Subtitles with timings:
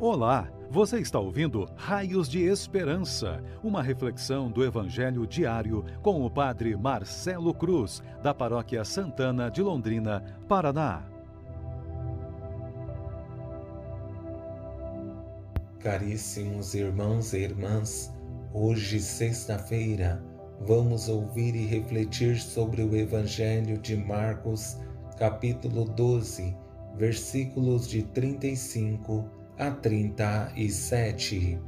[0.00, 6.76] Olá, você está ouvindo Raios de Esperança, uma reflexão do Evangelho diário com o Padre
[6.76, 11.04] Marcelo Cruz, da Paróquia Santana de Londrina, Paraná.
[15.78, 18.12] Caríssimos irmãos e irmãs,
[18.52, 20.20] hoje, sexta-feira,
[20.60, 24.76] vamos ouvir e refletir sobre o Evangelho de Marcos,
[25.16, 26.52] capítulo 12,
[26.96, 31.58] versículos de 35 a 37.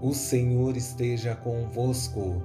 [0.00, 2.42] O Senhor esteja convosco,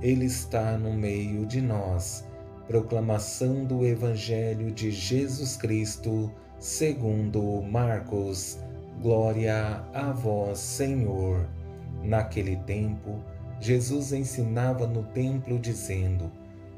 [0.00, 2.24] Ele está no meio de nós.
[2.66, 8.58] Proclamação do Evangelho de Jesus Cristo, segundo Marcos.
[9.00, 11.48] Glória a vós, Senhor.
[12.02, 13.22] Naquele tempo,
[13.60, 16.30] Jesus ensinava no templo, dizendo: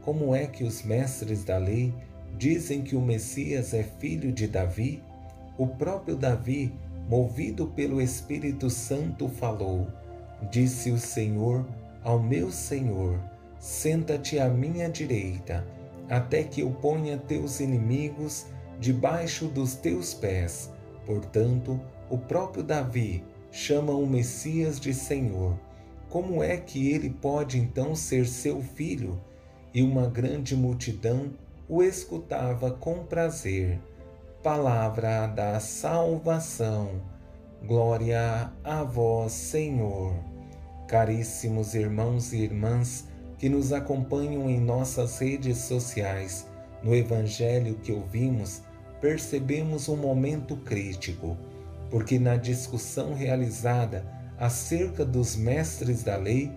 [0.02, 1.92] Como é que os mestres da lei
[2.38, 5.02] dizem que o Messias é filho de Davi?
[5.58, 6.72] O próprio Davi
[7.10, 9.88] movido pelo Espírito Santo, falou:
[10.48, 11.66] Disse o Senhor
[12.04, 13.18] ao meu Senhor:
[13.58, 15.66] Senta-te à minha direita,
[16.08, 18.46] até que eu ponha teus inimigos
[18.78, 20.70] debaixo dos teus pés.
[21.04, 25.58] Portanto, o próprio Davi chama o Messias de Senhor.
[26.08, 29.20] Como é que ele pode então ser seu filho?
[29.74, 31.32] E uma grande multidão
[31.68, 33.80] o escutava com prazer
[34.42, 37.02] palavra da salvação.
[37.62, 40.14] Glória a vós, Senhor.
[40.88, 43.06] Caríssimos irmãos e irmãs
[43.38, 46.46] que nos acompanham em nossas redes sociais,
[46.82, 48.62] no Evangelho que ouvimos,
[48.98, 51.36] percebemos um momento crítico,
[51.90, 54.06] porque na discussão realizada
[54.38, 56.50] acerca dos mestres da lei,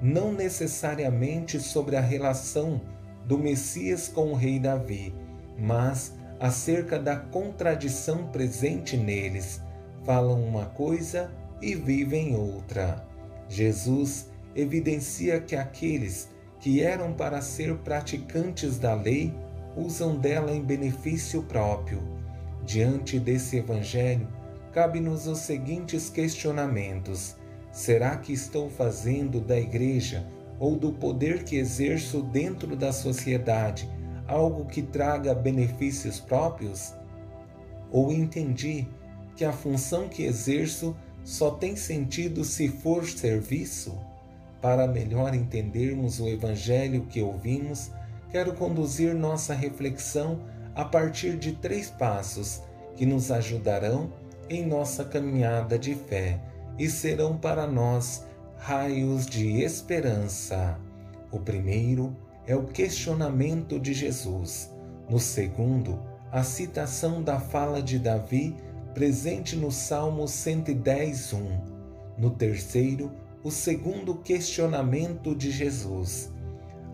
[0.00, 2.80] não necessariamente sobre a relação
[3.26, 5.14] do Messias com o rei Davi,
[5.58, 9.60] mas acerca da contradição presente neles.
[10.04, 11.30] Falam uma coisa
[11.60, 13.04] e vivem outra.
[13.48, 16.28] Jesus evidencia que aqueles
[16.60, 19.32] que eram para ser praticantes da lei
[19.76, 22.02] usam dela em benefício próprio.
[22.64, 24.28] Diante desse evangelho,
[24.72, 27.36] cabe-nos os seguintes questionamentos:
[27.72, 30.26] será que estou fazendo da igreja
[30.58, 33.88] ou do poder que exerço dentro da sociedade
[34.28, 36.94] algo que traga benefícios próprios?
[37.90, 38.86] Ou entendi
[39.34, 40.94] que a função que exerço
[41.24, 43.98] só tem sentido se for serviço?
[44.60, 47.90] Para melhor entendermos o Evangelho que ouvimos,
[48.30, 50.40] quero conduzir nossa reflexão
[50.74, 52.62] a partir de três passos
[52.96, 54.12] que nos ajudarão
[54.50, 56.40] em nossa caminhada de fé
[56.78, 58.24] e serão para nós
[58.58, 60.78] raios de esperança.
[61.30, 62.16] O primeiro
[62.48, 64.72] é o questionamento de Jesus.
[65.06, 66.00] No segundo,
[66.32, 68.56] a citação da fala de Davi
[68.94, 71.60] presente no Salmo 110, 1.
[72.16, 73.12] No terceiro,
[73.44, 76.32] o segundo questionamento de Jesus.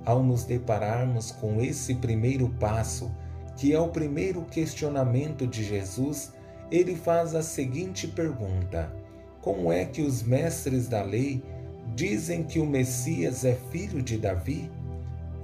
[0.05, 3.09] Ao nos depararmos com esse primeiro passo,
[3.57, 6.33] que é o primeiro questionamento de Jesus,
[6.69, 8.93] ele faz a seguinte pergunta:
[9.41, 11.41] Como é que os mestres da lei
[11.95, 14.69] dizem que o Messias é filho de Davi?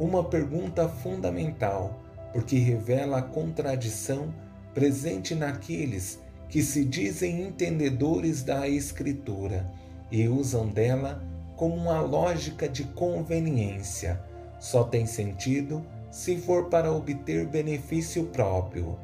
[0.01, 2.01] Uma pergunta fundamental,
[2.33, 4.33] porque revela a contradição
[4.73, 6.19] presente naqueles
[6.49, 9.71] que se dizem entendedores da Escritura
[10.11, 11.23] e usam dela
[11.55, 14.19] como uma lógica de conveniência.
[14.59, 18.99] Só tem sentido se for para obter benefício próprio.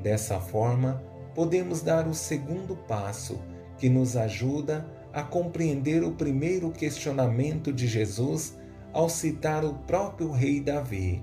[0.00, 1.02] Dessa forma,
[1.34, 3.40] podemos dar o segundo passo,
[3.78, 8.56] que nos ajuda a compreender o primeiro questionamento de Jesus
[8.94, 11.22] ao citar o próprio rei Davi.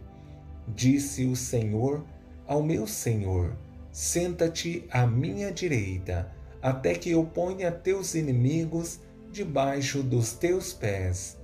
[0.67, 2.05] Disse o Senhor
[2.45, 3.55] ao meu Senhor:
[3.91, 6.29] Senta-te à minha direita,
[6.61, 8.99] até que eu ponha teus inimigos
[9.31, 11.37] debaixo dos teus pés.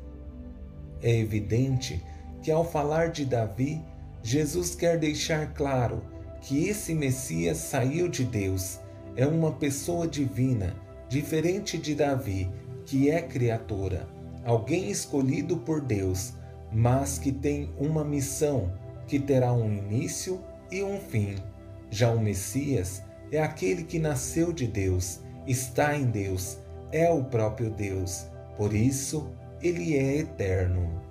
[1.02, 2.04] É evidente
[2.44, 3.82] que ao falar de Davi,
[4.22, 6.04] Jesus quer deixar claro
[6.42, 8.80] que esse Messias saiu de Deus,
[9.16, 10.76] é uma pessoa divina,
[11.08, 12.52] diferente de Davi,
[12.86, 14.17] que é criatura
[14.48, 16.34] alguém escolhido por Deus,
[16.72, 18.72] mas que tem uma missão
[19.06, 20.42] que terá um início
[20.72, 21.36] e um fim.
[21.92, 26.60] Já o Messias é aquele que nasceu de Deus, está em Deus,
[26.94, 29.30] é o próprio Deus, por isso
[29.62, 31.02] ele é eterno.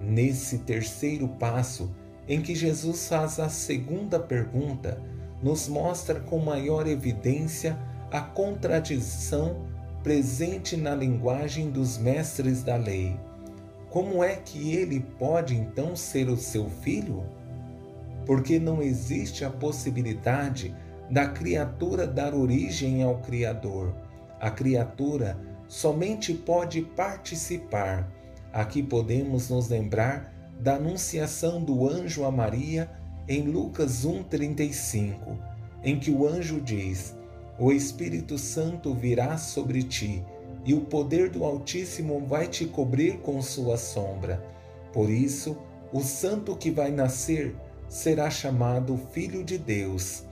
[0.00, 1.94] Nesse terceiro passo,
[2.26, 5.00] em que Jesus faz a segunda pergunta,
[5.40, 7.78] nos mostra com maior evidência
[8.10, 9.68] a contradição
[10.02, 13.16] presente na linguagem dos mestres da lei.
[13.88, 17.24] Como é que ele pode então ser o seu filho?
[18.26, 20.74] Porque não existe a possibilidade
[21.10, 23.94] da criatura dar origem ao Criador.
[24.40, 25.38] A criatura
[25.68, 28.10] somente pode participar.
[28.52, 32.90] Aqui podemos nos lembrar da anunciação do anjo a Maria
[33.28, 35.38] em Lucas 1,35,
[35.82, 37.14] em que o anjo diz:
[37.58, 40.24] O Espírito Santo virá sobre ti,
[40.64, 44.42] e o poder do Altíssimo vai te cobrir com sua sombra.
[44.92, 45.56] Por isso,
[45.92, 47.54] o santo que vai nascer
[47.88, 50.24] será chamado Filho de Deus.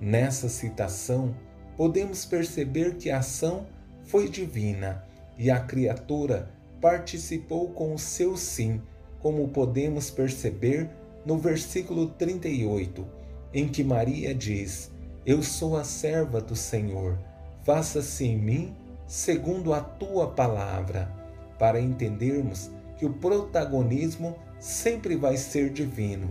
[0.00, 1.34] Nessa citação,
[1.76, 3.66] podemos perceber que a ação
[4.04, 5.02] foi divina
[5.38, 6.50] e a criatura
[6.80, 8.82] participou com o seu sim,
[9.20, 10.90] como podemos perceber
[11.24, 13.06] no versículo 38,
[13.52, 14.90] em que Maria diz:
[15.26, 17.18] Eu sou a serva do Senhor,
[17.64, 18.76] faça-se em mim
[19.08, 21.12] segundo a tua palavra,
[21.58, 26.30] para entendermos que o protagonismo sempre vai ser divino.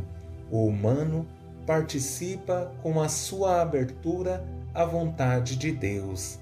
[0.50, 1.28] O humano
[1.68, 6.40] participa com a sua abertura à vontade de Deus.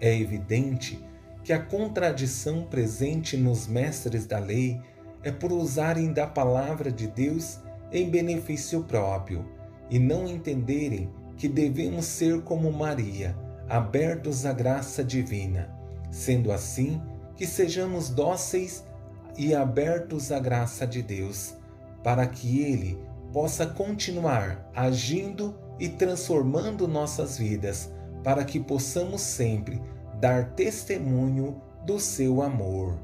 [0.00, 1.04] É evidente
[1.44, 4.80] que a contradição presente nos mestres da lei
[5.22, 7.60] é por usarem da palavra de Deus
[7.92, 9.46] em benefício próprio
[9.90, 13.36] e não entenderem que devemos ser como Maria,
[13.68, 15.74] abertos à graça divina.
[16.10, 17.00] Sendo assim,
[17.36, 18.84] que sejamos dóceis
[19.36, 21.54] e abertos à graça de Deus,
[22.02, 22.98] para que Ele
[23.32, 27.90] possa continuar agindo e transformando nossas vidas
[28.22, 29.80] para que possamos sempre
[30.20, 32.98] dar testemunho do seu amor.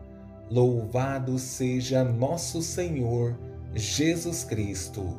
[0.51, 3.39] Louvado seja nosso Senhor
[3.75, 5.19] Jesus Cristo,